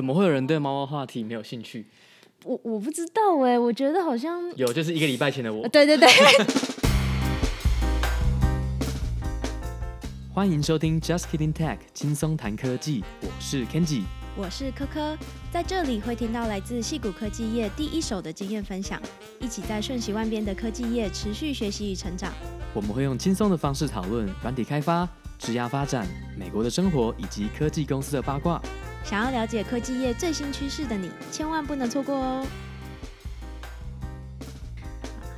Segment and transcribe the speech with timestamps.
[0.00, 1.84] 怎么会有人对猫猫话题没有兴趣？
[2.44, 5.68] 我我不知道哎，我觉得好像有，就是一个礼拜前的我。
[5.68, 6.08] 对对对。
[10.32, 13.04] 欢迎收听 Just Kidding Tech，轻松谈科技。
[13.20, 14.04] 我是 Kenji，
[14.38, 15.14] 我是科科，
[15.52, 18.98] 在这里会听到来自矽谷科技业第一手的经验分享，
[19.38, 22.32] 一起在瞬息万变的科技业持续学习与成长。
[22.72, 25.06] 我们会用轻松的方式讨论软体开发、
[25.38, 26.08] 职涯发展、
[26.38, 28.58] 美国的生活以及科技公司的八卦。
[29.02, 32.46] 想要了解科技业最新趋势的你，千万不能错过哦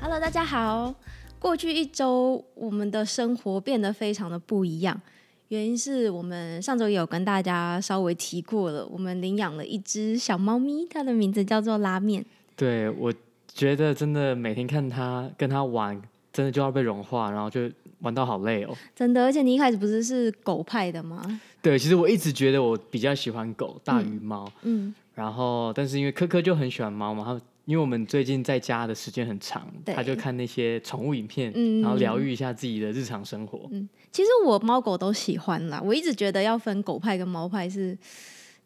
[0.01, 0.95] ！Hello，大家好。
[1.39, 5.01] 过去一周，我们的生活变得非常的不一样。
[5.49, 12.25] 原因是我们上周也有跟大家稍微提过了，我们领养了一只小猫咪，它的名字叫做拉面。
[12.57, 13.13] 对，我
[13.49, 16.01] 觉得真的每天看它跟它玩，
[16.33, 18.77] 真的就要被融化，然后就玩到好累哦。
[18.95, 21.41] 真的，而且你一开始不是是狗派的吗？
[21.63, 24.51] 对，其实我一直觉得我比较喜欢狗大于猫。
[24.63, 24.89] 嗯。
[24.89, 33.69] 嗯，然后，但是因为科科就很喜欢猫嘛，他因为我们最近在家的时间很长，他就看那些宠物影片，嗯、然后疗愈一下自己的日常生活。
[33.71, 35.81] 嗯，其实我猫狗都喜欢啦。
[35.85, 37.97] 我一直觉得要分狗派跟猫派是，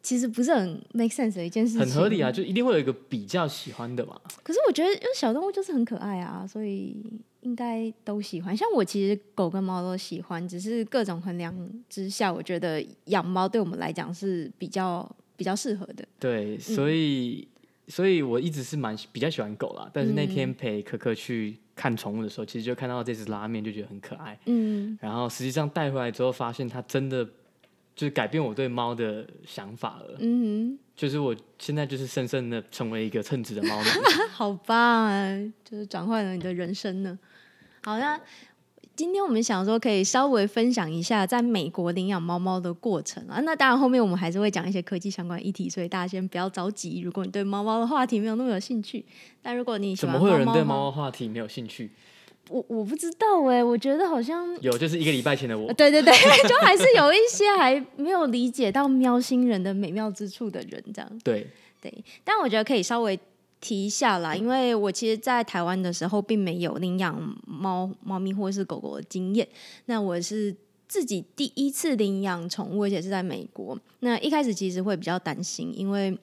[0.02, 1.80] 其实不是很 make sense 的一件事情。
[1.80, 4.19] 很合理啊，就一定会有一个比较喜欢的嘛。
[4.42, 6.97] 可是我觉得，因为小动物就是很可爱啊，所以。
[7.47, 11.55] 应该都喜欢，像我其实狗跟猫都喜欢，只是各种衡量
[11.89, 16.05] 之下，我觉得养猫对我们来讲是比较比较适合的。
[16.19, 19.89] 对，所以、嗯、所以我一直是蛮比较喜欢狗啦。
[19.94, 24.36] 但是那天陪可可去看宠物的时候，嗯、其实就看到这只拉面，就觉得很可爱。
[24.47, 27.24] 嗯，然后实际上带回来之后，发现它真的
[27.94, 30.17] 就是改变我对猫的想法了。
[30.19, 30.77] 嗯。
[30.97, 33.89] 就是我现在就是深深的成为一个称职的猫奴，
[34.33, 35.52] 好棒啊！
[35.62, 37.19] 就是转换了你的人生呢。
[37.87, 38.20] 好，那
[38.97, 43.39] 今天我们想说可以稍微分享一下在美国领养猫猫的过程啊。
[43.42, 47.01] 那当然后面我们还是会讲一些科技相关议题，所以大家先不要着急。
[47.05, 49.07] 如果你对猫猫的话题没有那么有兴趣，
[49.41, 51.92] 但如果你怎么会有人对猫猫话题没有兴趣？
[52.51, 55.73] 我我不知道哎、欸，我觉得好像有，就是一个礼拜前的我。
[55.75, 56.13] 对对对，
[56.48, 61.08] 就还是有一些还没有理解到喵星人的美妙之处的人，这样。
[61.23, 61.46] 对
[61.80, 63.17] 对，但我觉得可以稍微
[63.61, 69.48] 提一下啦，因为我其实，在台湾的时候并没有领养猫猫咪或是狗狗的经验，
[69.86, 70.55] 那我是
[70.86, 73.78] 自己第一次领养宠物，而且是在美国。
[74.00, 76.16] 那一开始其实会比较担心，因为。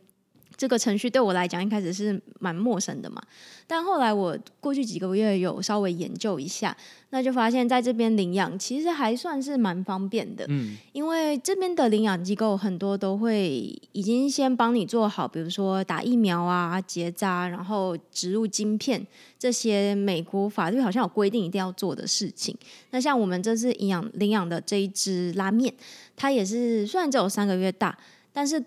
[0.56, 3.22] 这个程序对我来讲一开始是蛮陌生的嘛，
[3.66, 6.76] 但后来我过去几个月有稍微研究一下，
[7.10, 13.50] 那就发现在这边领养其实还算是蛮方便的，嗯，因为这边的领养机构很多都会
[13.92, 19.06] 已经先帮你做好，比如说打疫苗啊、结扎，然后植入晶片
[19.40, 22.56] 这些美国法律好像有规定一定要做的事情。
[22.92, 25.74] 那像我们这次领养领养的这一只拉面，
[26.16, 27.98] 它也是虽然只有三个月大，
[28.32, 28.64] 但是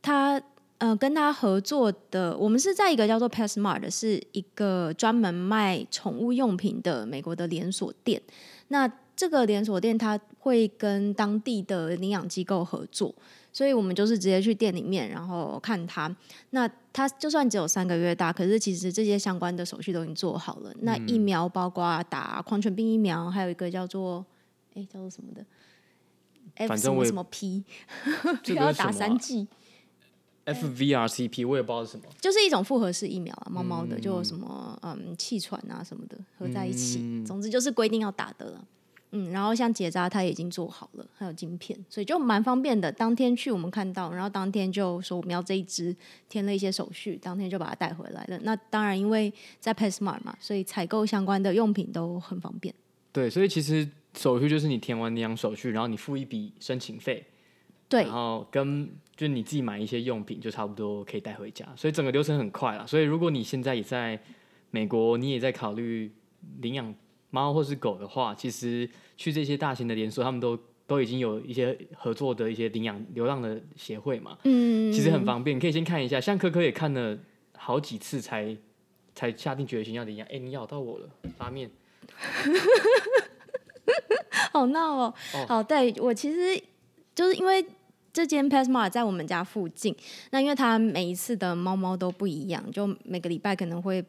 [0.00, 0.40] 它。
[0.80, 8.20] 呃，跟他合作的，我们是在一个叫做 PetSmart，是一个专门卖宠物用品的美国的连锁店。
[8.68, 13.14] 那这个连锁店它会跟当地的领养机构合作，
[13.52, 16.10] 所以我们就是直接去店里面，然后看它。
[16.50, 20.72] 那它就算只有三个月大，可是其实这些相关的手续都已经做好了。
[20.72, 24.24] 嗯、那疫苗包括打狂犬病疫苗，还有一个叫做
[24.74, 25.44] 哎叫做什么的
[26.54, 27.62] ，F 什么什么 P，
[28.56, 29.46] 要打三剂。
[30.52, 38.64] FVRCP 我也不知道是什么，就是一种复合式疫苗啊，猫猫的就有什么嗯气喘啊什么的合在一起，嗯、总之就是规定要打的了。
[39.12, 42.92] 嗯，然后像结扎它已经做好了，还有晶片，所以就蛮方便的。
[42.92, 45.92] 当天去我们看到，然后当天就说我们要这一只，
[46.28, 48.38] 填了一些手续，当天就把它带回来了。
[48.44, 52.72] 那当然因为在 PetSmart 嘛，所以采购相关的用品都很方便。
[53.10, 57.26] 对，所以其实手续就是你填完领养手续，然后你付一笔申请费。
[57.88, 58.88] 对，然后跟
[59.20, 62.86] 就你自己买一些用品，就差不多可以带回家，所以整个流程很快啦。
[62.86, 64.18] 所以如果你现在也在
[64.70, 66.10] 美国，你也在考虑
[66.62, 66.94] 领养
[67.28, 68.88] 猫或是狗的话，其实
[69.18, 74.38] 去这些大型的连锁，他们都都已经有一些合作的一些领养流浪的协会嘛。
[74.44, 76.18] 嗯，其实很方便，你可以先看一下。
[76.18, 77.18] 像可可也看了
[77.58, 78.56] 好几次才
[79.14, 80.26] 才下定决心要领养。
[80.28, 81.06] 哎，你咬到我了，
[81.38, 81.70] 拉面，
[84.50, 85.14] 好闹哦。
[85.34, 86.58] 哦好，对我其实
[87.14, 87.62] 就是因为。
[88.12, 89.94] 这间 PetSmart 在我们家附近，
[90.30, 94.04] 那因为它每一次的猫猫都不一样，就每个礼拜可能会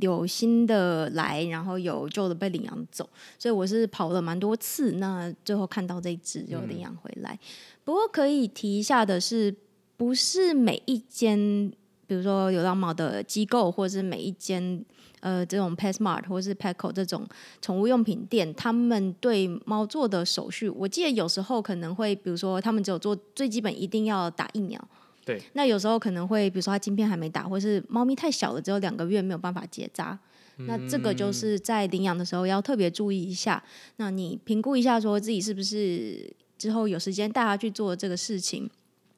[0.00, 3.08] 有新的来，然后有旧的被领养走，
[3.38, 7.38] 所以我是跑了蛮多次，那最后看到这只就领养回来。
[7.84, 9.54] 不过可以提一下的是，
[9.96, 11.70] 不是每一间，
[12.06, 14.84] 比如说流浪猫的机构，或者是每一间。
[15.24, 17.26] 呃，这种 PetSmart 或是 Petco 这种
[17.62, 24.78] 宠物用品店，他们对猫做的手续，我记得有时候可能会，比如说他们只有做最基本，一定要打疫苗，
[25.24, 30.18] 对，那有时候可能会，比如说它晶片还没打，或是猫咪太小了，只有两个月没有办法结扎。
[30.58, 33.64] 嗯、那这个就是在领养的时候要特别注意一下。
[33.96, 38.70] 那你评估一下，说自己是不是之后有时间带它去做这个事情。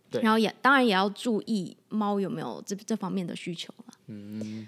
[0.08, 3.94] 对，然后也当然也要注意猫有没有这这方面的需求了。
[4.06, 4.66] 嗯，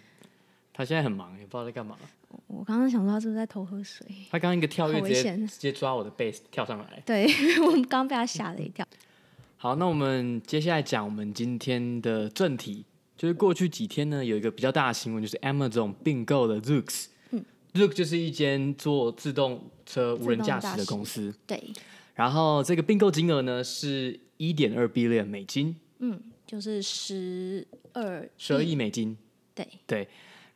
[0.79, 1.99] 它现在很忙，也不知道在干嘛。
[2.47, 4.07] 我刚刚想说，他是不是在偷喝水？
[4.31, 7.03] 他刚刚一个跳跃，直接直接抓我的背跳上来。
[7.05, 7.27] 对，
[7.67, 8.87] 我们刚刚被他吓了一跳。
[9.59, 12.85] 好，那我们接下来讲我们今天的正题，
[13.17, 17.07] 就是过去几天呢，有一个比较大的新闻，就是 Amazon 并购了 Zoox。
[17.33, 17.45] 嗯
[17.75, 21.35] ，Zoox 就是一间做自动车无人驾驶的公司。
[21.45, 21.61] 对。
[22.15, 25.75] 然后这个并购金额呢是一点二 billion 美金。
[25.99, 29.19] 嗯，就是十二十二亿美金。
[29.57, 30.09] 对对。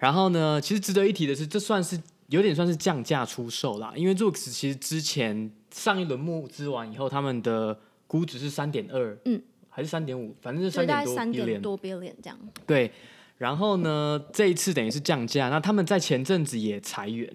[0.03, 1.97] 然后呢，其实值得一提的是，这算是
[2.27, 7.79] 有点算是降价出售啦，因为 Zoox 其实之前上一轮募资完以后，他们的
[8.09, 11.13] 估值是三点二，嗯，还是三点五，反正是三点多。
[11.13, 12.37] billion，三点多 billion 这样。
[12.67, 12.91] 对，
[13.39, 17.33] 然后呢，这一次等于是降价，那他们在前阵子也裁员，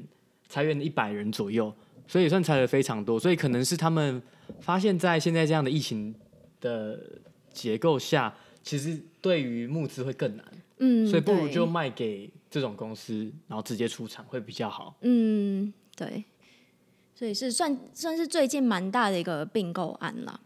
[0.50, 1.74] 裁员一百人左右，
[2.06, 4.22] 所以也算裁了非常多，所以可能是他们
[4.60, 6.14] 发现，在现在这样的疫情
[6.60, 7.00] 的
[7.54, 10.46] 结构下，其实对于募资会更难，
[10.80, 14.96] 嗯，所以不如就卖给这种公司，然后直接出场会比较好。
[15.02, 16.24] 嗯，对，
[17.14, 20.40] 所以是算算是最近蛮大的一个并购案了。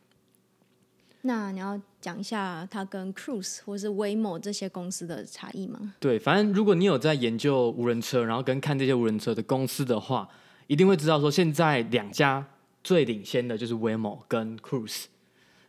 [1.24, 5.94] 那你要讲一下它跟 Cruise 或是 Waymo 这些公司的差异吗？
[6.00, 10.28] 对，反正如果你有在研究无人车，然后跟看这些无人车的公司的话，
[10.66, 12.44] 一定会知道说，现在两家
[12.84, 15.06] 最领先的就是 Waymo 跟 Cruise。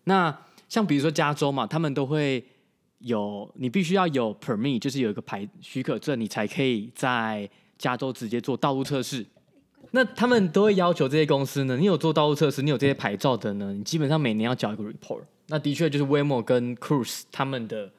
[0.04, 0.36] 那
[0.70, 2.42] 像比如说加州嘛，他们都会
[3.02, 9.24] 有，你必须要有 permit，就是有一个牌许可证，你才可以在加州直接做道路测试。
[9.90, 15.22] 那他们都会要求这些公司呢，你有做道路测试，你有这些牌照的呢，你基本上每年要交一个 report。
[15.48, 17.92] 那的确就是 Waymo 跟 Cruise 他们的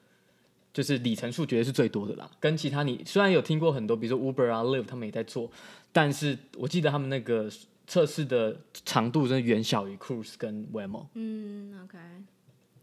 [0.74, 2.28] 就是里程数绝对是最多的啦。
[2.40, 5.52] 跟其他你虽然有听过很多，比如说 Uber 啊、Lyft 他们也在做，
[5.92, 7.48] 但是我记得他们那个
[7.86, 11.06] 测试的长度真的远小于 Cruise 跟 Waymo。
[11.14, 11.98] 嗯，OK。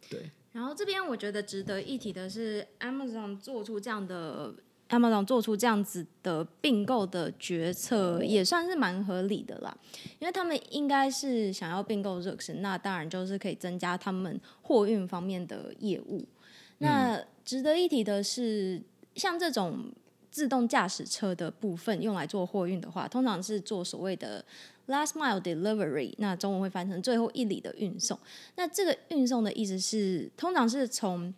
[0.09, 0.31] 对。
[0.53, 4.53] 然后这边我觉得值得一提的是，Amazon 做出这样的
[4.89, 9.77] Amazon 做出这样子的并购的决策，也算是蛮合理的啦。
[10.19, 16.27] 因为他们应该是想要并购 Zoox，那当然就是可以增加他们货运方面的业务。
[16.79, 18.83] 那值得一提的是，
[19.15, 19.93] 像这种
[20.33, 24.45] 自动驾驶车的部分用来做货运的话，通常是做所谓的
[24.91, 28.19] last mile delivery，那中文会翻成最后一里的运送。
[28.57, 31.33] 那这个运送的意思是，通常是从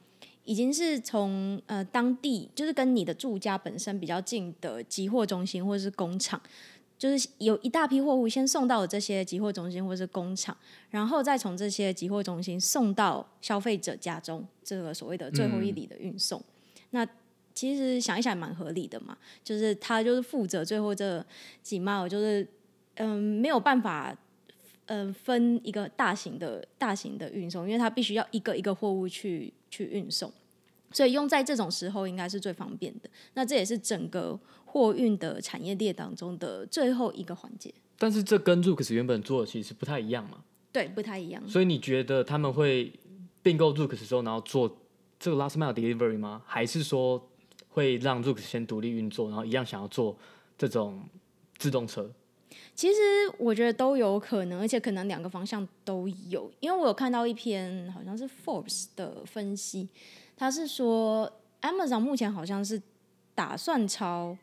[0.44, 6.40] 已经是从呃当地，就是跟你的住家本身比较近的集货中心或者是工厂，
[6.99, 10.56] 就是有一大批货物先送到了这些集货中心或者是工厂，
[10.90, 16.40] 然后再从这些集货中心送到消费者家中，这个所谓的最后一里的运送。
[16.40, 16.44] 嗯、
[16.90, 17.08] 那
[17.54, 21.25] 其实想一想蛮合理的嘛，就是他就是负责最后这
[21.62, 22.46] 几 mile，就是
[22.94, 24.16] 嗯、没有办法
[24.86, 29.52] 嗯、分一个大型的大型的运送，因为它必须要一个一个货物去。
[29.72, 30.30] 去运送，
[30.90, 33.08] 所以用在这种时候应该是最方便的。
[33.32, 37.72] 那这也是整个货运的产业链当中的最后一个环节。
[37.96, 40.44] 但是这跟 Rooks 原本做的其实不太一样嘛？
[40.70, 41.42] 对，不太一样。
[41.48, 42.92] 所以你觉得他们会
[43.42, 44.76] 并购 Zoox 的时候，然后做
[45.18, 46.42] 这个 last mile delivery 吗？
[46.44, 47.30] 还是说
[47.70, 50.18] 会让 Rooks 先独立运作，然后一样想要做
[50.58, 51.02] 这种
[51.56, 52.12] 自动车？
[52.75, 52.99] 其实
[53.38, 56.50] 我觉得都有可能，而且可能两个方向都有。
[56.61, 59.88] 因为我有看到一篇好像是 Forbes 的分析，
[60.37, 61.30] 他是说
[61.61, 62.80] Amazon 目前好像是
[63.35, 64.37] 打算超，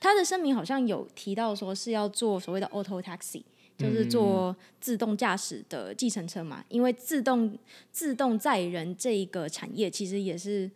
[0.00, 3.42] 他的声明好像有提到说是要做所谓的 Auto Taxi，
[3.76, 6.64] 就是做自动驾驶的计程车嘛。
[6.68, 7.58] 因为自动
[7.92, 10.70] 自动载人这一个产业其实也是。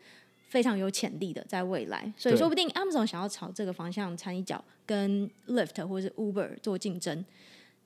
[0.50, 7.24] 非常有潜力的，在未来，所以说不定 Amazon 想要朝这个方向掺一脚，跟 Lyft 或是 Uber 做竞争。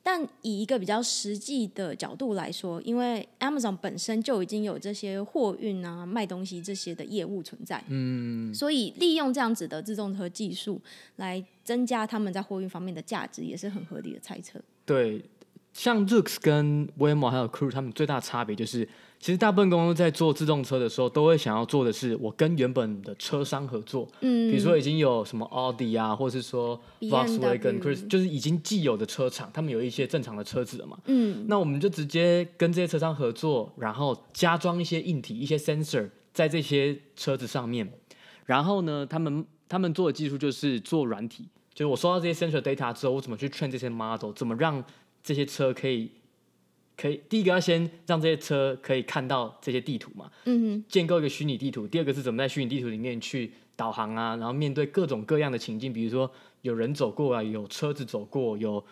[0.03, 10.81] 但以一个比较实际的角度来说，因为 Amazon 本身就已经有这些货运啊、卖东西这些的业务存在，嗯，所以利用这样子的自动车技术
[11.17, 14.61] 来增加他们在货运方面的价值，也是很合理的猜测。
[14.87, 15.23] 对，
[15.75, 18.89] 像 Zoox 跟 Waymo 还有 Cruise，他们最大的差别就是。
[19.21, 37.91] 其实大部分公司在做自动车的时候，都会想要做的是，我跟原本的车商合作，嗯，比如说已经有什么奥迪啊，或是说 Volkswagen、Cruise，就是已经既有的车厂，他们有一些正常的车子了嘛，嗯，那我们就直接跟这些车商合作，然后加装一些硬体、一些 sensor 在这些车子上面，
[38.45, 44.85] 然后呢，他们他们做的技术就是做软体，就是我收到这些 sensor data 之后，我怎么去 train 这些 model，怎么让
[45.25, 46.13] 这些车可以。
[46.97, 51.89] 可以第一个要先让这些车可以看到这些地图嘛，嗯哼，建构一个虚拟地图。
[51.89, 56.31] 第二个是怎么在虚拟地图里面去导航啊，然后面对各种各样的情境，比如说
[56.63, 58.83] 有人走过啊，有车子走过，有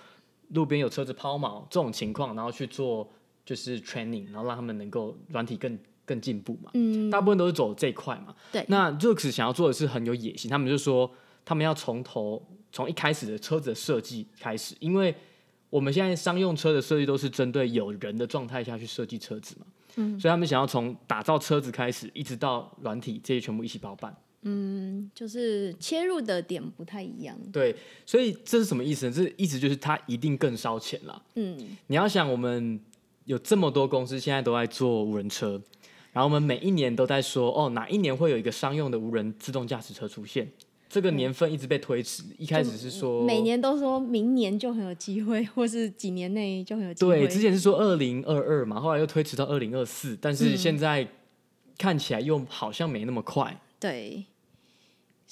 [0.48, 3.08] 路边有车子抛锚这种情况，然后去做
[3.46, 6.72] 就是 training，然后让他们能够软体更更进步嘛。
[6.74, 8.34] 嗯，大部分都是走这一块嘛。
[8.50, 8.64] 对。
[8.66, 11.08] 那 Zoox 想要做的是很有野心，他们就说
[11.44, 15.14] 他们要从头从一开始的车子的设计开始，因为。
[15.72, 19.64] 我们现在商用车的设计都是针对有人的状态下去设计车子嘛，
[19.96, 27.74] 嗯，所以他们想要从打造车子开始，一直到软体这些全部一起包办，嗯，就是切入的点不太一样，对，
[28.04, 29.12] 所以这是什么意思呢？
[29.16, 32.78] 这意思就是它一定更烧钱了，嗯，你要想我们
[33.24, 35.52] 有这么多公司现在都在做无人车，
[36.12, 40.52] 然后我们每一年都在说，哦，哪一年会有一个商用的无人自动驾驶车出现？
[40.92, 47.20] 这个年份一直被推迟，一开始是说每年都说明年就很有机会，或是几年内就很有机会。
[47.20, 51.08] 对，之前是说二零二二嘛，后来又推迟到二零二四，但是现在
[51.78, 53.50] 看起来又好像没那么快。
[53.52, 54.24] 嗯、对。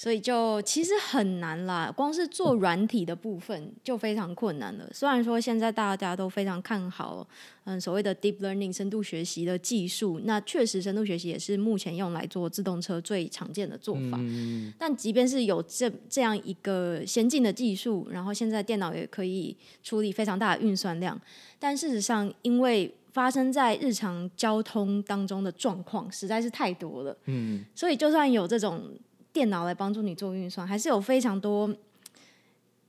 [0.01, 4.89] 所以就其实很难啦，光是做软体的部分就非常困难了。
[4.95, 7.29] 虽然说现在大家都非常看好，
[7.65, 14.17] 嗯，所谓的 deep learning 深度学习的技术，那确实深度学习也是目前用来做自动车最常见的做法。
[14.21, 21.21] 嗯、但即便是有这这样一个先进的技术，然后现在电脑也可以处理非常大的运算量，
[21.59, 28.83] 但事实上因为发生在日常交通当中的状况实在是太多了，嗯，所以就算有这种。
[29.33, 31.73] 电脑来帮助你做运算，还是有非常多，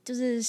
[0.04, 0.42] 就是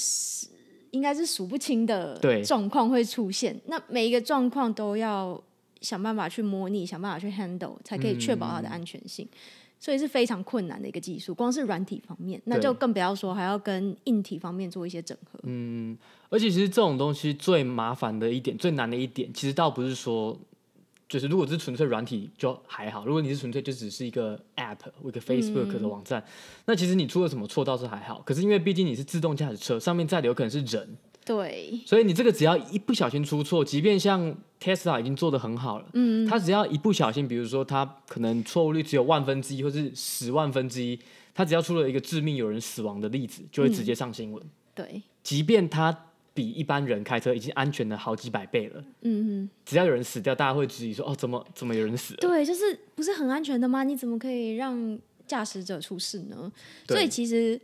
[0.92, 3.60] 应该是数不清的状况会出现。
[3.68, 5.42] 那每一个状况都要
[5.82, 9.28] 想办法去模拟，想办法去 handle，才可以确保它的安全性。
[9.32, 9.38] 嗯、
[9.80, 15.40] 所以是非常困难的一个技术，光是软体方面，那就更不要说还要跟硬体方面做一些整合。
[15.44, 15.98] 嗯，
[16.30, 20.38] 而且其实这种东西最麻烦的一点，最难的一点，其实倒不是说。
[21.10, 26.26] 就是如果是纯粹软体就还好，如果你是纯粹就只是一个 App 或一个 Facebook 的网站，嗯、
[26.66, 28.22] 那其实你出了什么错倒是还好。
[28.26, 40.98] 可是因为毕竟你是自动驾驶车，上面载的有可能是人，对，所以你这个只要一不小心出错，即便像 Tesla 已经做的很好了，嗯，它只要一不小心，比如说它可能错误率只有万分之一或是十万分之一，
[41.36, 44.44] 它只要出了一个致命有人死亡的例子，就会直接上新闻。
[44.44, 46.08] 嗯、对，即便它。
[46.34, 48.84] 比一般人开车已经安全了好几百倍了。
[49.02, 53.84] 嗯，只要有人死掉，大家会质疑说：“哦，怎么怎么有人死了？”对， 就是不是很安全的吗？
[53.84, 56.52] 你怎么可以让驾驶者出事呢？
[56.88, 57.60] 所以其实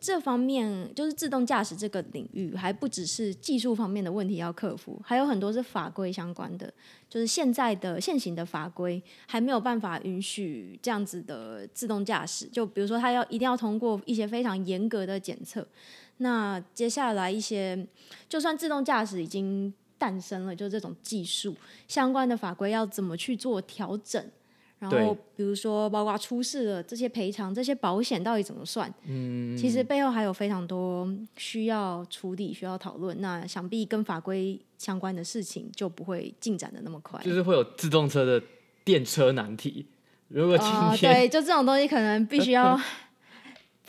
[0.00, 6.72] 这方面就是自动驾驶这个领域，还不只是技术方面的问题要克服，还有很多是法规相关的。
[7.08, 12.46] 就是现在的现行的法规还没有办法允许这样子的自动驾驶。
[12.46, 15.66] 就比如说，他要一定要通过一些非常严格的检测。
[16.18, 17.86] 那接下来一些，
[18.28, 21.54] 就算自动驾驶已经诞生了，就这种技术
[21.86, 24.24] 相关的法规要怎么去做调整？
[24.80, 28.88] 然后比如说，包括出事了这些赔偿、这些保险到底怎么算？
[29.06, 33.20] 嗯，其实背后还有非常多需要处理、需要讨论。
[33.20, 37.20] 那想必跟法规相关的事情就不会进展的那么快。
[37.24, 38.40] 就是会有自动车的
[38.84, 39.84] 电车难题。
[40.28, 42.80] 如果今天、呃、对，就这种东西可能必须要。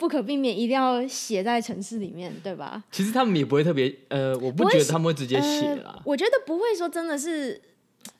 [0.00, 2.82] 不可避免，一定要写在城市里面，对吧？
[2.90, 6.02] 其实他们也不会特别，呃，我不觉得他们会直接写啦、呃。
[6.06, 7.60] 我觉得不会说真的是，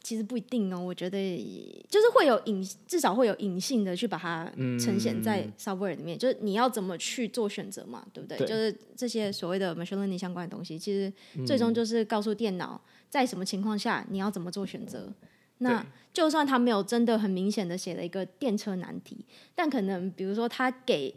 [0.02, 0.78] 其实不一定哦。
[0.78, 1.18] 我觉得
[1.88, 4.44] 就是会有隐，至少会有隐性的去把它
[4.78, 6.18] 呈现在 software 里面。
[6.18, 8.36] 嗯、就是你要怎么去做选择嘛，对不对？
[8.36, 11.10] 对，就是这些所谓的 machine learning 相关的东西，其实
[11.46, 15.10] 最终就是告诉电脑在什么情况下你要怎么做选择。
[15.62, 21.14] 那就算他没有真的很明显的写了一个电车难题，但可能比如说他给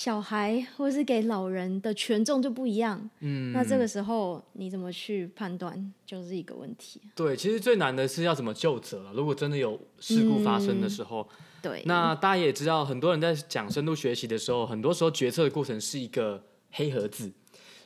[0.00, 7.02] 小孩或是给老人的权重就不一样，嗯，那这个时候你怎么去判断就是一个问题。
[7.14, 9.12] 对，其实最难的是要怎么就责了。
[9.12, 17.30] 如果真的有事故发生的时候，嗯、对，那大家也知道，很多人在讲深度学习的时候，很多时候决策的过程是一个黑盒子。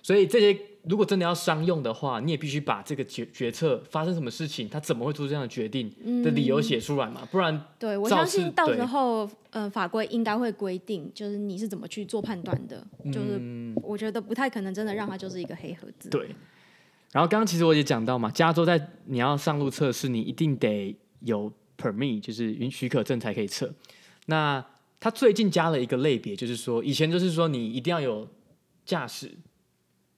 [0.04, 5.90] 所以这些如果真的要商用的话，你也必须把这个决决策发生什么事情，他怎么会做这样的决定
[6.22, 7.26] 的理由写出来嘛？
[7.32, 12.86] 不然，对，我相信到时候呃法规应该会规定，就是你是怎么去做判断的。
[13.06, 13.40] 就是
[13.76, 16.10] 我觉得不太可能真的让它就是一个黑盒子。
[16.10, 16.28] 对。
[17.12, 23.72] 然后刚刚其实我也讲到嘛，加州在你要上路测试，你一定得有 permit，就是允许可证才可以测。
[24.26, 24.62] 那
[25.00, 28.28] 他最近加了一个类别，就是说以前就是说你一定要有
[28.84, 29.30] 驾驶。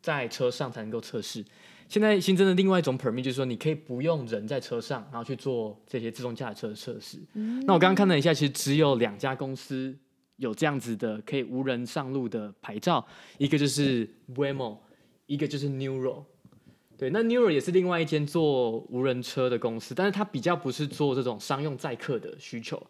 [0.06, 1.44] 在车上才能够测试。
[1.88, 7.18] 现在新增的另外一种 permit 就是说，你可以不用人在车上，然后去做这些自动驾驶车的测试。
[7.34, 9.92] 嗯、那我刚刚看了一下，其实只有两家公司
[10.36, 13.04] 有这样子的可以无人上路的牌照，
[13.38, 14.78] 一个就是 Waymo，
[15.26, 16.22] 一个就是 Neuro。
[16.96, 22.80] 对，那 Neuro 也是另外一间做无人车的公司，但是它比较不是做这种商用载客的需求，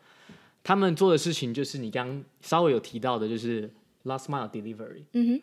[0.63, 3.73] 他们做的事情就是你刚刚稍微有提到的，就是
[4.05, 5.05] last mile delivery。
[5.13, 5.43] 嗯哼，你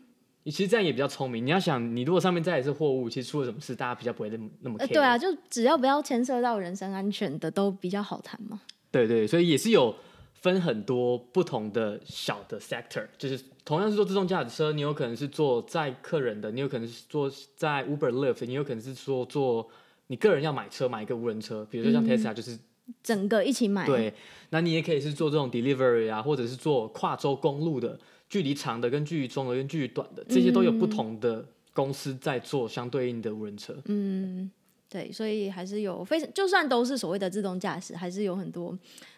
[0.52, 1.46] 其实这样也比较聪明。
[1.46, 4.78] 你要想，你如果上面载的是货物，其实出了什么事，大家比较不会那么那么。
[4.80, 8.62] 呃，对啊，就只要不要牵涉到人身安全的，都比较好谈嘛。
[8.92, 9.96] 对对，所以也是有
[10.34, 13.40] 分很多不同的小的 sector，就是。
[13.66, 19.66] 同样是做自动驾驶车，你有可能是做载客人的，你有可能是做在 Uber、Lyft，你有可能是说做
[20.08, 23.86] 你个人要买车，买一个无人车，比如说像 Tesla，就是、嗯、整个一起买。
[23.86, 24.14] 对，
[24.50, 27.98] 那你也可以是做这种 delivery 啊，或者是做跨州公路的，
[28.34, 33.78] 距离长的跟距离中的跟距离短的，这些都有不同的公司在做相对应的无人车。
[33.86, 34.50] 嗯，
[34.90, 38.76] 对，所以还是有非常，就算都是所谓的自动驾驶，还是有很多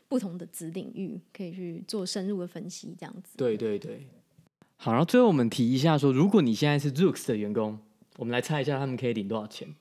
[0.10, 3.38] 不同的子领域可以去做深入的分析，这样子。
[3.38, 4.06] 对对对。
[4.76, 7.80] 好，然后最后我们提一下说，如果你现在是 Zoox 的员工，
[8.18, 9.74] 我们来猜一下他们可以领多少钱。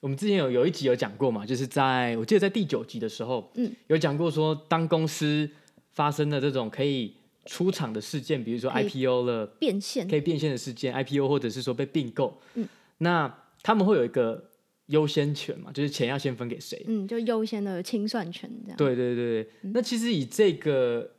[0.00, 5.48] 我们之前有有一集有讲过嘛，就是在我记得在第九集的时候，嗯，有讲过说，当公司
[5.92, 7.14] 发生了这种可以
[7.50, 14.50] 出场的事件，比如说 IPO 了变现，可以变现的事件，IPO 或者是说被并购，嗯，那他们会有一个
[14.86, 16.84] 优先权嘛，就是钱要先分给谁？
[16.86, 18.76] 嗯，就优先的清算权这样。
[18.76, 21.10] 对对对，嗯，那其实以这个。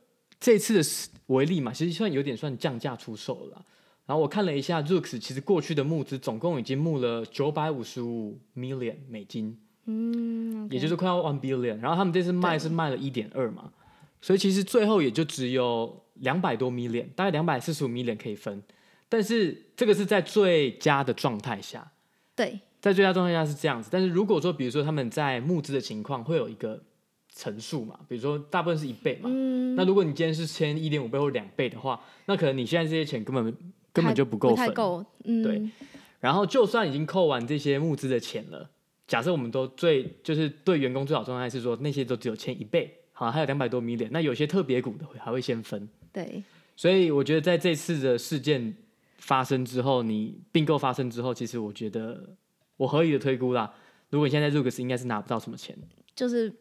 [0.44, 0.82] 这次的
[1.28, 3.64] 为例嘛，其实算有点算降价出售了。
[4.06, 10.72] 然后我看了一下，Zoox 其实过去的募资总共已经募了九百五十五 million 美金，嗯，okay.
[10.72, 11.78] 也就是快要 one billion。
[11.78, 13.72] 然后他们这次卖是卖了一点二嘛，
[14.20, 18.62] 所以其实最后也就只有两百多 million，大概两百四十五 million 可以分。
[19.08, 21.92] 但是这个是在最佳的状态下，
[22.34, 23.88] 对，在最佳状态下是这样子。
[23.92, 26.82] 但是如果说，比如说他们在募资的情况会有一个。
[27.34, 33.42] 乘数嘛，比如说大部分是一倍嘛，嗯，那如果你今天是签一点五倍或两倍的话，那可能你现在这些钱根本
[33.90, 35.62] 根本就不够分，不太够，嗯，对。
[36.20, 38.68] 然后就算已经扣完这些募资的钱了，
[39.06, 46.42] 假设我们都最就是对员工最好状态是说那些都只有签一倍，好，还有两百多 million，那有些特别股的还会先分，对。
[46.76, 48.74] 所以我觉得在这次的事件
[49.18, 52.36] 发生之后，你并购发生之后，其实我觉得
[52.76, 53.72] 我合理的推估啦，
[54.10, 55.76] 如果你现在 Zoox 应该是拿不到什么钱，
[56.14, 56.52] 就是。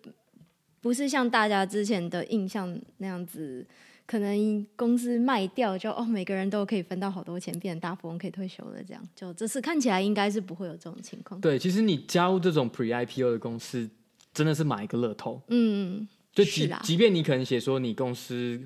[0.84, 3.64] 不是像大家之前的印象那样子，
[4.08, 9.10] 可能公司卖掉就哦，每个人都可以分到好多钱，变成大富翁可以退休了这样。
[9.16, 11.40] 就这次看起来应该是不会有这种情况。
[11.40, 13.88] 对，其实你加入这种 Pre IPO 的公司，
[14.34, 15.40] 真的是买一个乐透。
[15.50, 18.60] 嗯，就即即便你可能写说你公司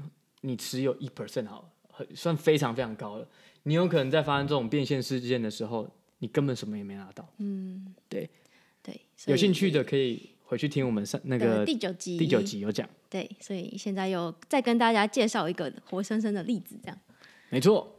[0.46, 3.28] 你持有一 percent 好了，很算非常非常高了，
[3.64, 7.28] 你有可能在发生这种变现事件的时候，你根本什么也没拿到。
[7.38, 8.30] 嗯，对
[8.82, 10.30] 对，有兴趣的可以。
[10.48, 12.88] 回去听我们上那个第九集，第九集有讲。
[13.10, 16.96] 对，所以现在有再跟大家介绍一个活生生的例子，这样。
[17.50, 17.96] 没错。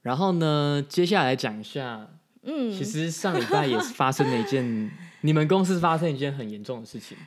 [0.00, 2.08] 然后呢，接下来讲一下，
[2.44, 7.18] 嗯，其实上礼拜也是发生了一件， 你们公司发生一件很严重的事情。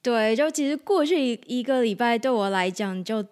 [0.00, 3.22] 对，就其实过去一个礼拜对我来讲，就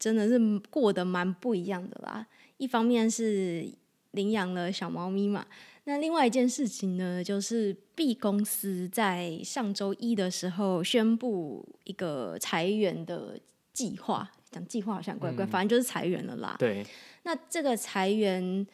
[0.00, 0.36] 真的是
[0.70, 2.26] 过得蛮不一样的啦。
[2.56, 3.72] 一方面是
[4.10, 5.46] 领养了小猫咪嘛。
[5.84, 13.38] 那另外一件事情呢，就是 B 公司在上周一的时候宣布一个裁员的
[13.72, 16.56] 计划，讲计划好像怪怪，嗯，反正就是裁员了啦。
[16.58, 16.84] 对。
[17.22, 18.66] 那这个裁员，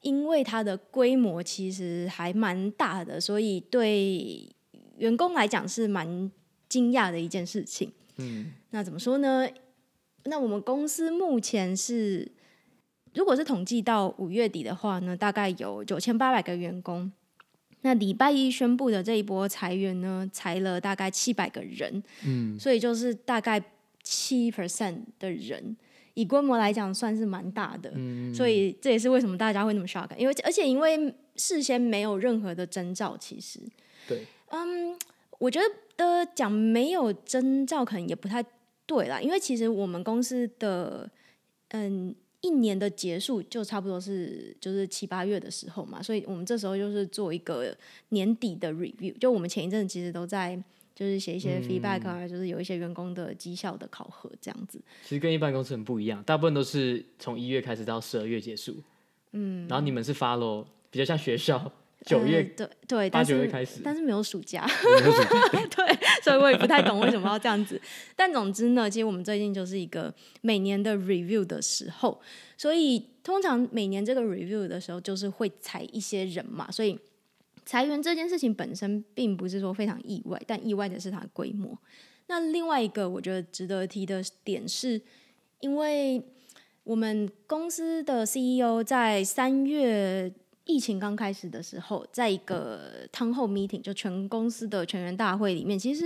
[0.00, 4.48] 因为它的规模其实还蛮大的，所以对
[4.96, 6.30] 员工来讲是蛮
[6.68, 7.92] 惊讶的一件事情。
[8.16, 8.52] 嗯。
[8.70, 9.46] 那怎么说呢？
[10.24, 12.32] 那我们公司目前是。
[13.14, 17.10] 如果是统计到五月底的话呢，大概有九千八百个员工。
[17.80, 22.00] 那礼拜一宣布的这一波裁员呢，裁了大概七百个人。
[22.24, 23.60] 嗯，所以就是大概
[24.04, 25.76] 七 percent 的人，
[26.14, 27.90] 以规模来讲算是蛮大的。
[27.96, 33.58] 嗯，所以这也是为什么大家会那么 shock，因为而且因为事先没有任何的征兆，其实
[34.06, 34.94] 对，嗯，
[35.38, 35.58] 我觉
[35.96, 38.44] 得讲没有征兆可能也不太
[38.88, 41.08] 对啦，因为其实我们公司的
[41.68, 42.12] 嗯。
[42.40, 47.76] 一年的结束就差不多是就是七八月的时候嘛，所以我们这时候就是做一个
[48.10, 49.12] 年底的 review。
[49.18, 50.56] 就我们前一阵其实都在
[50.94, 54.80] 就是写一些 feedback 啊，嗯，就是有一些员工的绩效的考核这样子。
[55.02, 58.76] 其实跟一般公司很不一样，大部分都是从一月开始到十二月结束。
[59.32, 61.72] 嗯，然后你们是 follow 比较像学校。
[62.06, 67.80] 九月、嗯、对对，八九月开始，但是没有暑假，没有暑假 对，所以我也不太懂为什么要这样子。
[68.14, 72.20] 但总之呢，其实我们最近就是一个每年的 review 的时候，
[72.56, 76.98] 所以通常每年这个 review 的时候，就是会裁一些人嘛，所以
[77.66, 81.76] 裁员这件事情本身并不是说非常意外，但意外的是它的规模。
[82.28, 85.02] 那另外一个我觉得值得提的点是，
[85.60, 86.22] 因为
[86.84, 90.32] 我们公司的 CEO 在三月。
[90.68, 96.04] 疫情刚开始的时候，在一个 town hall meeting 就全公司的全员大会里面，其实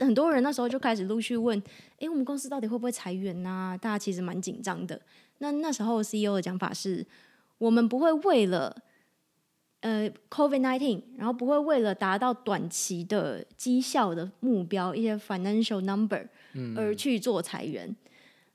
[0.00, 1.56] 很多人那时候就开始陆续问：
[2.00, 3.78] 哎，我们公司到底会不会裁员啊？
[3.78, 5.00] 大家其实蛮紧张的。
[5.38, 7.06] 那那时候 CEO 的讲法是：
[7.58, 8.76] 我们不会为了
[9.80, 16.26] 呃 COVID nineteen，然后不会为了达到短期的绩效的目标，一些 financial number，
[16.76, 17.88] 而去做裁员。
[17.88, 17.96] 嗯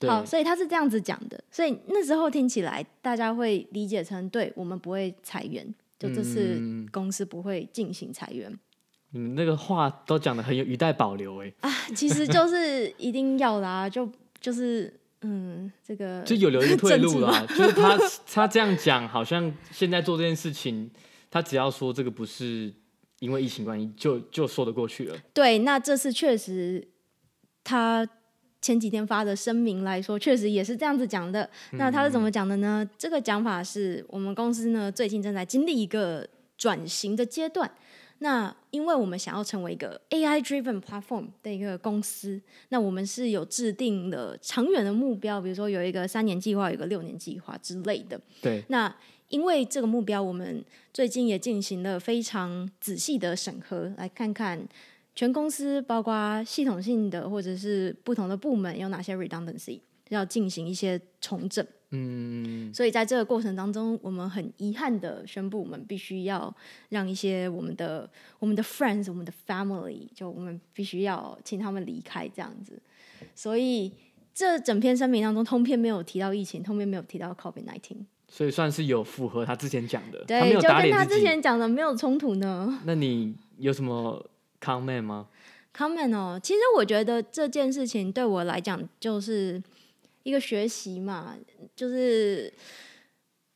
[0.06, 5.66] 好，所以他是这样子讲的，所以那时候听起来大家会理解成，对我们不会裁员，
[5.98, 6.60] 就这次
[6.92, 8.56] 公司不会进行裁员。
[9.10, 11.52] 你们那个话都讲的很有语带保留哎。
[11.62, 14.08] 啊，其实就是一定要啦，就
[14.40, 17.98] 就是嗯，这个就有留一个退路啦， 就是他
[18.32, 20.88] 他这样讲，好像现在做这件事情，
[21.28, 22.72] 他只要说这个不是
[23.18, 25.16] 因为疫情关系，就就说得过去了。
[25.34, 26.86] 对，那这次确实
[27.64, 28.08] 他。
[28.60, 31.48] 前几天发的声明来说，确实也是这样子讲的。
[31.72, 32.82] 那他是怎么讲的呢？
[32.82, 37.70] 嗯、这个讲法是我们公司呢最近正在经历一个转型的阶段。
[38.18, 42.40] 那因为我们想要成为一个 AI driven platform 的一个公司，
[42.70, 48.20] 那我们是有制定了长远的目标，比如说有一个三年计划，有一个六年计划之类的。
[48.42, 48.64] 对。
[48.68, 48.92] 那
[49.28, 54.66] 因为这个目标，我们最近也进行了非常仔细的审核，来看看。
[55.18, 61.66] 全公司包括系统性的或者是不同的部门有哪些 redundancy 要进行一些重整。
[61.90, 66.54] 嗯，所以在这个过程当中，我们很遗憾的宣布，我们必须要
[66.90, 72.80] 让一些我们的我们的 friends、我们的 family，就我们必须要请他们离开这样子。
[73.34, 73.90] 所以
[74.32, 77.96] 这整篇声明当中，通篇没有提到疫情，通篇没有提到 COVID-19，
[78.28, 82.78] 所以算是有符合他之前讲的，对，就跟他之前讲的没有冲突呢。
[82.84, 84.24] 那你有什么
[84.60, 85.28] ？comment 吗
[85.76, 89.62] ？comment 哦，其实我觉得这件事情对我来讲就是
[90.22, 91.36] 一个学习嘛，
[91.74, 92.52] 就是。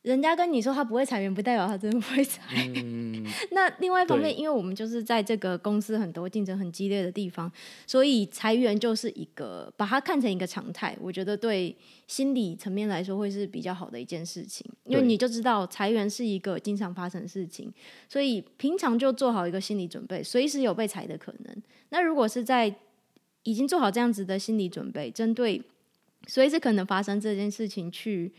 [0.03, 2.41] 人家跟你说他不会裁员，不代表他真的不会裁。
[2.83, 7.49] 嗯、 那另外一方面，因为我们就是在这个公司很多竞争很激烈的地方，
[7.87, 10.93] 所以裁员就是一个把它看成一个常态。
[10.99, 11.73] 我觉得对
[12.05, 17.71] 心理层面来说会是比较好的一件事情，因为你就知道裁员是一个经常发生的事情，
[18.09, 21.63] 所以平常就做好一个心理准备，随时有被裁的可能。
[21.91, 22.75] 那如果是在
[23.43, 25.61] 已经做好这样子的心理准备，针对
[26.27, 28.33] 随时可能发生这件事情去。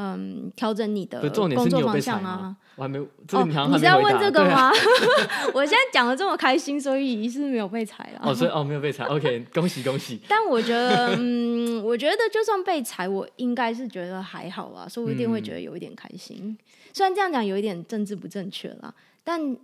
[0.00, 2.54] 嗯，调整你的工作方向啊！
[2.76, 4.70] 我还没，这个、你，哦、你是要问这个吗？
[4.70, 4.72] 啊、
[5.52, 8.20] 我现在讲的这么开心，所以是没有被裁了。
[8.22, 10.20] 哦，所以哦没有被裁，OK，恭喜恭喜。
[10.30, 16.38] 但我觉得，嗯，我觉得就算被裁，我应该是觉得还好啊，说不定会觉得有一点开心。
[16.44, 16.58] 嗯、
[16.92, 19.56] 虽然这样讲有一点政治不正确啦，但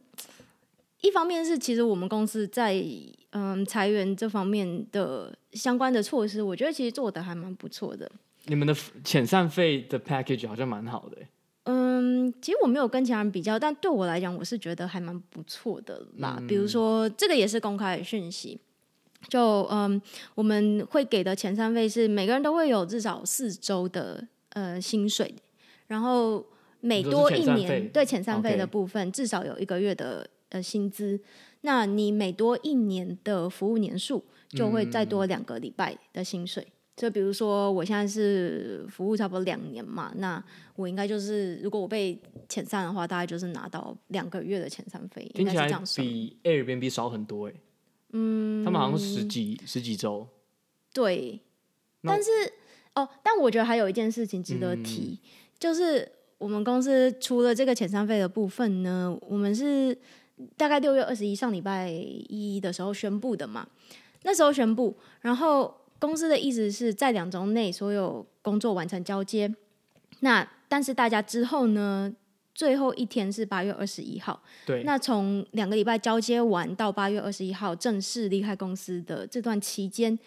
[1.00, 2.82] 一方面是其实我们公司在
[3.30, 8.10] 嗯裁员这方面的相关的措施，我觉得其实做的还蛮不错的。
[8.46, 11.18] 你们的遣散费的 package 好像蛮好的。
[11.64, 16.36] 嗯，其实我没有跟其他人比较，但对我来讲，我是觉得还蛮不错的啦。
[16.38, 18.60] 嗯、比如说，这个也是公开的讯息，
[19.28, 19.98] 就嗯，
[20.34, 25.34] 我们会给的遣散费是每个人都会有至少四周的呃薪水，
[25.86, 26.44] 然后
[26.80, 31.18] 每多一年对遣散费的部分至少有一个月的呃薪资。
[31.62, 36.66] 那你每多一年的服务年数，就会再多两个礼拜的薪水。
[36.94, 40.40] 嗯就比如说，我现在是服务差不多两年嘛，那
[40.76, 42.16] 我应该就是，如果我被
[42.48, 46.06] 遣散的话，大概就是拿到两个月的遣散费，应该是这样算。
[46.06, 47.60] 比 Airbnb 少很多哎、欸，
[48.12, 50.24] 嗯，他们好像十几十几周。
[50.92, 51.40] 对，
[52.00, 52.30] 但是
[52.94, 55.28] 哦，但我觉得还有一件事情值得提，嗯、
[55.58, 59.98] 就是我们公司除了这个遣散费的部分呢，我们是
[60.56, 63.66] 大概六月二十一上礼拜一的时候宣布的嘛，
[64.22, 65.74] 那时候宣布，然后。
[66.04, 69.50] 公司的意思是在两周内所有工作完成交接，
[70.20, 72.14] 那但是大家之后呢，
[72.54, 74.42] 最后一天是八月二十一号。
[74.66, 80.18] 对，那从两个礼拜交接完到八月二十一号正式离开公司的这段期间，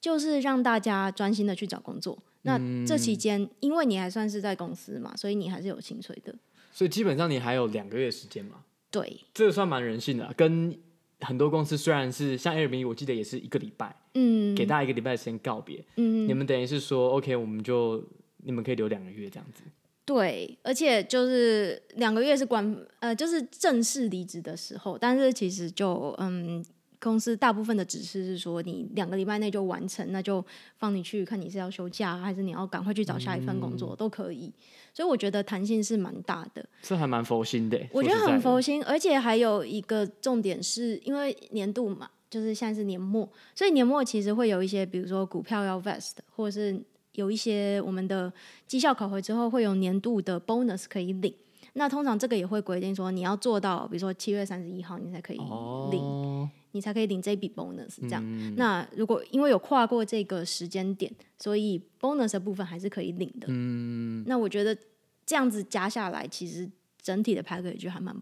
[0.00, 2.16] 就是让大家专心的去找工作。
[2.42, 6.34] 那这期间，因为你还算是在公司嘛，所以你还是有薪水的。
[6.72, 8.64] 所以基本上你还有两个月时间嘛？
[8.90, 10.74] 对，这个算蛮人性的啊，跟。
[11.20, 18.04] 很多公司虽然是像 Airbnb，我记得也是一个礼拜，嗯，给大家一个礼拜的时间告别，嗯，你们等于是说，OK，我们就
[18.38, 19.62] 你们可以留两个月这样子。
[20.04, 26.64] 对，而且就是两个月是关，呃，就是正式离职的时候，但是其实就嗯。
[27.06, 30.44] 公司大部分的指示是说，你两个礼拜内就完成，那就
[30.76, 34.52] 放你去看你是要休假，还是你要赶快去找下一份工作，嗯、都可以。
[34.92, 37.80] 所以我觉得弹性是蛮大的，这还蛮佛心的。
[37.92, 46.76] 我觉得很佛心，而且还有一个重点是，因为年度嘛，就是现在是年末，所以年末其实会有一些，比如说股票要 vest，或者是
[47.12, 48.32] 有一些我们的
[48.66, 51.32] 绩效考核之后会有年度的 bonus 可以领。
[51.78, 56.45] 那通常这个也会规定说，你要做到，比如说七月三十一号，你才可以领，哦、
[56.76, 58.22] 你才可以领这笔 bonus 这样。
[58.24, 63.48] 嗯、那如果因为有跨过这个时间点，所以 bonus 的部分还是可以领的。
[63.48, 64.76] 嗯，那我觉得
[65.24, 66.70] 这样子加下来，其实
[67.02, 68.14] 整体的 package 还蛮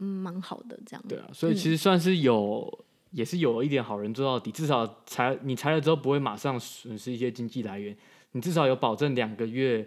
[0.00, 1.04] 嗯蛮好的，这样。
[1.08, 2.68] 对啊，所以其实算是有。
[2.80, 7.92] 嗯也是有一点好人做到底，至少裁你裁了之后不会马上损失一些经济来源，
[8.30, 9.84] 你至少有保证两个月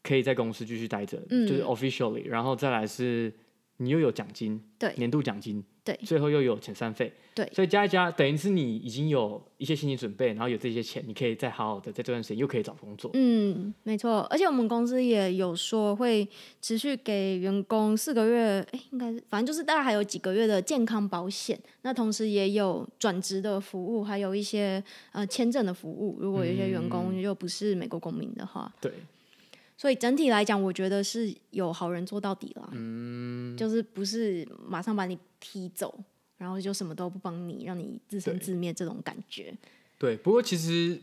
[0.00, 3.34] 可以在公司继续待着，嗯、就是 officially，然后再来是
[3.82, 5.62] 你又有奖金，对，年度奖金。
[5.84, 13.10] 对，最后又有遣散费，对，所以加一加，等于是你已经有一些心理准备，然后有这些钱，你可以再好好的在这段时间又可以找工作。
[13.14, 16.28] 嗯，没错，而且我们公司也有说会
[16.60, 21.58] 持续给员工四个月，哎，应该是反正就是大概还有几个月的健康保险。
[21.82, 26.16] 那同时也有转职的服务，还有一些呃签证的服务。
[26.20, 28.92] 如果有一些员工又不是美国公民的话，对。
[29.82, 32.70] 所以整体来讲，我觉得是有好人做到底了。
[32.70, 35.98] 嗯，就是不是马上把你踢走，
[36.38, 39.52] 然后就什么都不帮你，让你自生自灭这种感觉。
[39.98, 41.02] 对，不过其实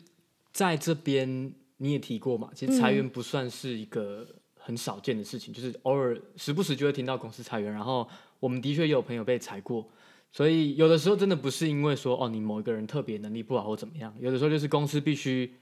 [0.53, 8.07] 在这边你也提过嘛，其实裁员不算是一个很少见的事情，嗯、就是偶尔时不时就会听到公司裁员，然后
[8.39, 9.85] 我们的确也有朋友被裁过，
[10.31, 15.53] 所以有的时候真的不是因为说哦你某一个人特别能力不好或怎么样，有的时候就是公司必须。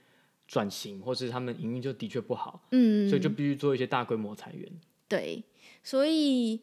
[0.48, 4.72] 转型，或是他们营运就的确不好，嗯，所以就必须做一些大规模裁员。
[5.08, 5.44] 对，
[5.84, 6.60] 所以，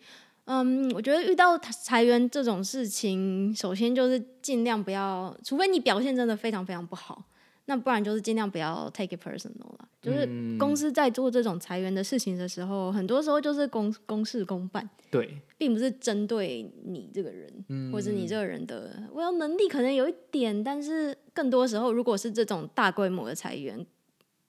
[0.47, 7.25] 嗯，我觉得遇到裁员这种事情，首先就是尽量不要，除非你表现真的非常非常不好。
[7.67, 9.89] 那不然就是尽量不要 take it personal 了。
[10.03, 10.27] 就是
[10.59, 23.87] 公司在做这种裁员的事情的时候，嗯、很多时候就是公公事公办，对，并不是针对你这个人，嗯、或者你这个人的，我要能力可能有一点，但是更多时候，如果是这种大规模的裁员，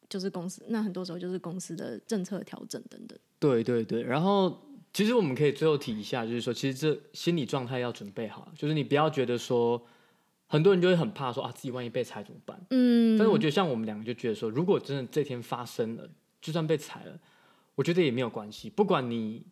[0.09, 3.17] 就是公司，那很多时候就是公司的政策调整等等。
[3.39, 9.81] 对对对，然后其实我们可以最后提一下，就是说，其实这心理状态要准备好，就是你不要觉得说。
[10.47, 12.59] 很多人就会很怕说啊，自己万一被裁怎么办？
[12.69, 16.09] 嗯，但是我觉得像我们两个就觉得说，如果真的这天发生了，
[16.41, 17.19] 就算被裁了，
[17.75, 18.69] 我觉得也没有关系。
[18.69, 19.43] 不管你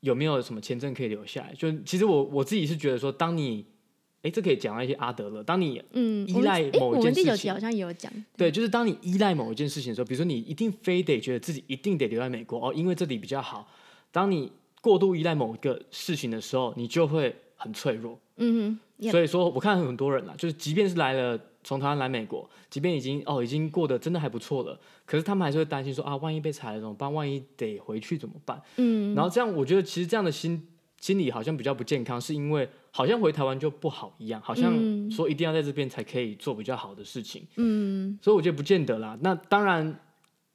[0.00, 3.66] 有没有什么签证可以留下来，就其实我我自己是觉得说，当你
[4.22, 13.70] 哎，这可以讲到一些阿德勒，当你嗯依赖某一件事情，嗯、我们第九集好像也有讲，对，就是当你依赖某一件事情的时候，比如说你一定非得觉得自己一定得留在美国哦，因为这里比较好。
[14.10, 18.18] 当你过度依赖某一个事情的时候，你就会很脆弱。
[18.38, 19.10] 嗯哼。
[19.12, 27.14] 所以说，我看很多人啦，就是即便是来了从台湾来美国，即便已经哦已经过得真的还不错了，可是他们还是会担心说啊，万一被裁了怎么办？
[27.14, 28.60] 万一得回去怎么办？
[28.76, 30.66] 嗯，然后这样，我觉得其实这样的心
[31.00, 34.74] 心理好像比较不健康，是因为好像回台湾就不好一样，好像
[35.08, 37.46] 说一定要在这边才可以做比较好的事情。
[37.54, 39.16] 嗯，所以我觉得不见得啦。
[39.20, 39.96] 那当然，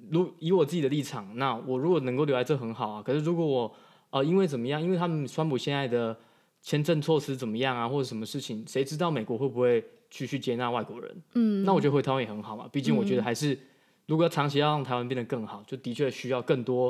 [0.10, 3.02] 如以我自己的立场，那我如果能够留在这很好啊。
[3.02, 3.74] 可是如果我
[4.10, 6.17] 呃因为怎么样，因为他们川普现在的。
[6.63, 11.21] 签证措施怎么样啊，或者什么事情，谁知道美国会不会继续接纳外国人？
[11.34, 12.69] 嗯，那我觉得回台湾也很好嘛。
[12.71, 13.60] 毕竟我觉得还是，
[14.06, 16.89] 如果要长期要让台湾变得更好，就的确需要更多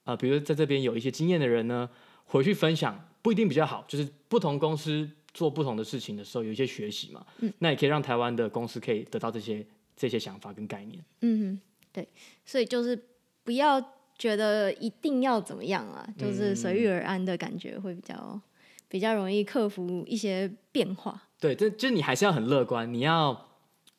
[0.00, 1.88] 啊、呃，比如在这边有一些经验的人呢，
[2.26, 7.24] 回去分享不一定比较好，就是不同公司做不同的事情的时候有一些学习嘛。
[7.38, 11.02] 嗯，那也可以让台湾的公司可以得到这些这些想法跟概念。
[11.22, 11.58] 嗯，
[11.90, 12.06] 对，
[12.44, 13.02] 所以就是
[13.42, 13.82] 不要
[14.18, 18.38] 觉得一定要怎么样啊，就是随遇而安的感觉会比较。
[18.88, 21.22] 比较容易克服一些变化。
[21.40, 23.48] 对，这就你还是要很乐观，你要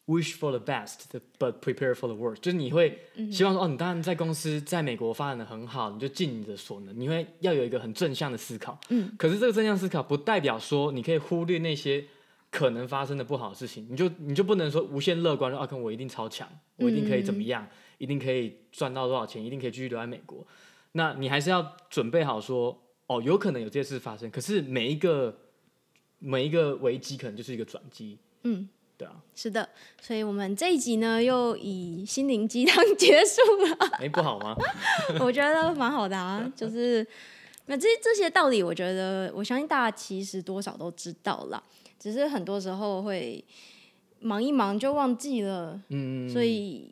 [0.08, 2.36] wish for the best，but prepare for the worst。
[2.36, 3.00] 就是你会
[3.32, 8.80] 希望说，哦，你当然在公司在美国发展的很好，你就尽你的所能，你会要有一个很正向的思考。
[8.89, 9.12] 嗯。
[9.17, 12.06] 可是这个正向思考不代表说你可以忽略那些
[12.50, 17.69] 可能发生的不好的事情，你就你就不能说无限乐观，说啊，看我一定超强，我一定可以怎么样，嗯、
[18.00, 20.45] 一定可以赚到多少钱，一定可以继续留在美国。
[20.93, 22.82] 那你还是要准备好说。
[23.08, 25.38] 哦，有可能有这些事发生，可是每一个
[26.20, 28.18] 每一个危机可能就是一个转机。
[28.44, 29.70] 嗯，对啊，是的，
[30.02, 33.89] 所以我们这一集呢又以心灵鸡汤 结束了。
[34.00, 34.56] 哎，不好吗？
[35.22, 37.06] 我觉得蛮好的啊，就是
[37.68, 41.63] 那这这些道理，我觉得我相信大家其实多少都知道了，
[42.00, 43.44] 只是很多时候会
[44.20, 45.80] 忙一忙就忘记了。
[45.89, 46.89] 嗯，所以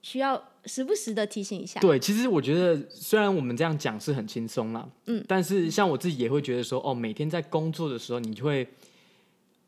[0.00, 0.40] 需要。
[0.66, 1.80] 时不时的提醒一下。
[1.80, 8.66] 对，其实我觉得虽然我们这样讲是很轻松啦，嗯，但是像我自己也会觉得说，哦，每天在工作的时候，你就会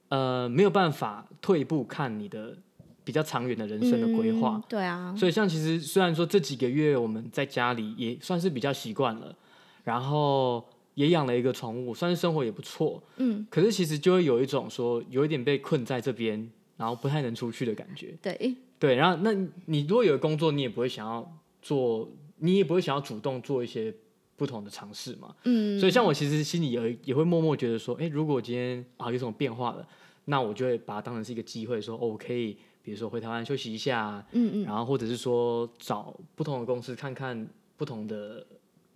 [0.09, 2.57] 呃没有办法退一步看你的
[3.05, 4.57] 比较长远的人生的规划。
[4.57, 5.15] 嗯，对啊。
[5.17, 9.37] 所以像其实虽然说这几个月我们在家里也算是比较习惯了，
[9.85, 13.47] 然后也养了一个宠物，算是生活也不错，嗯。
[13.51, 18.15] 可是其实就会有一种说有一点被困在这边，然后不太能出去的感觉。
[18.23, 18.57] 对。
[18.79, 19.33] 对，然后那
[19.65, 22.09] 你如果有工作，你也不会想要做，
[22.39, 23.95] 你也不会想要主动做一些
[24.37, 25.35] 不同的尝试嘛。
[25.45, 29.89] 嗯，所以像我其实心里也也会默默觉得说，哎、欸，如果今天啊有什么变化了，
[30.27, 38.47] 那我就会把它当成是一个机会，说哦，我可以比如说回台湾休息一下，嗯嗯，然后或者是说找不同的公司看看不同的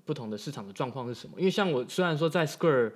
[0.04, 1.36] 不同的市场的状况是什么。
[1.38, 2.92] 因为像我虽然说在 Square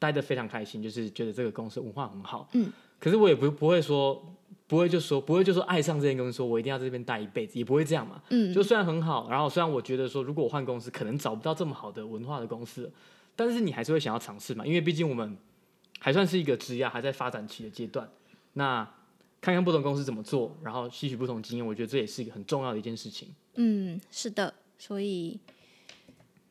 [0.00, 4.31] 待的非常开心，就是觉得这个公司文化很好，嗯，可是我也不不会说。
[4.72, 8.22] 不会就说不会就说爱上这间公司，说我一定要在这边待一辈子，也不会这样嘛。
[8.30, 12.90] 嗯，就虽然很好，然后虽然我觉得说如果我换公司，可能找不到这么好的文化的公司，
[13.36, 15.36] 但是你还是会想要尝试嘛，因为毕竟我们
[15.98, 18.08] 还算是一个职业还在发展期的阶段。
[18.54, 18.82] 那
[19.42, 23.28] 看看不同公司怎么做，然后吸取不同经验，我觉得这也是一个很重要的一件事情。
[23.56, 25.38] 嗯，是的，所以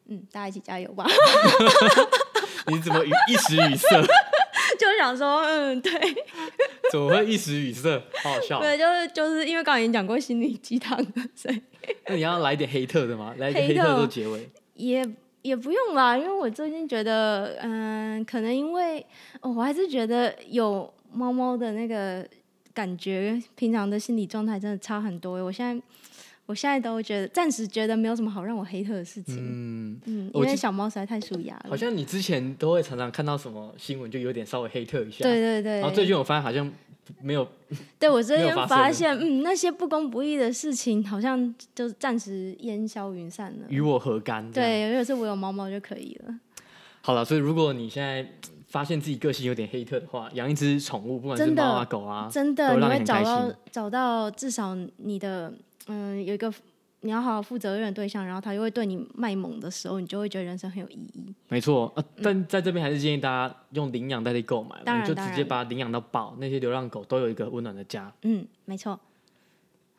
[0.06, 1.08] 嗯，大家一起加油吧。
[2.68, 4.00] 你怎么语一时语塞？
[5.02, 5.92] 就想说，嗯，对。
[6.92, 8.00] 怎么会一时语塞？
[8.22, 8.60] 好好笑。
[8.62, 11.62] 对，就是就是因为刚刚已经讲过心灵鸡汤了，所以。
[12.08, 13.34] 那你要来点黑特的吗？
[13.38, 14.48] 来点黑特做结尾。
[14.76, 15.04] 也
[15.42, 19.04] 也不用吧，因为我最近觉得，嗯，可能因为
[19.42, 22.24] 我还是觉得有猫猫的那个
[22.74, 25.44] 感觉，平常的心理状态真的差很多。
[25.44, 25.84] 我现在。
[26.52, 29.38] 我现在都觉得，暂时觉得没有什么好让我黑特的事情。
[29.40, 31.70] 嗯嗯，因为小猫实在太舒压了。
[31.70, 35.24] 好像你之前都会常常看到什么新闻，就有点稍微黑特一下。
[35.24, 35.80] 对对对。
[35.80, 36.70] 然后最近我发现好像
[37.22, 37.48] 没有。
[37.98, 43.66] 对，我最近发现，嗯，那些不公不义的事情，好像就暂时烟消云散了。
[43.70, 44.52] 与我何干？
[44.52, 46.36] 对，如果是我有猫猫就可以了。
[47.00, 48.28] 好了，所以如果你现在
[48.68, 55.54] 发现自己个性有点黑特的话，养一只宠物，不管是猫啊狗啊，真的，你会找到找到至少你的。
[55.88, 56.54] 嗯，有一个
[57.02, 61.34] 你要好好负责任的对象，然后他又会对你卖萌的时候，你就会觉得人生很有意义。
[61.48, 66.36] 没错，呃，但在这边还是建议大家用领养代替购买，嗯、你就直接把它领养到爆。
[66.40, 68.12] 那些流浪狗都有一个温暖的家。
[68.22, 69.00] 嗯，没错。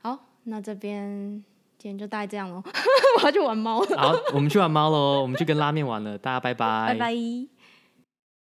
[0.00, 1.42] 好，那这边
[1.76, 2.62] 今天就大概这样喽。
[3.18, 3.96] 我要去玩猫了。
[3.98, 6.16] 好，我们去玩猫喽，我们去跟拉面玩了。
[6.16, 6.94] 大家拜拜。
[6.94, 7.61] 拜拜。